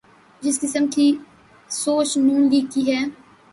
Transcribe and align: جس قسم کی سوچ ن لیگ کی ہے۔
جس 0.41 0.55
قسم 0.61 0.85
کی 0.87 1.07
سوچ 1.71 2.17
ن 2.17 2.27
لیگ 2.51 2.65
کی 2.71 2.81
ہے۔ 2.91 3.01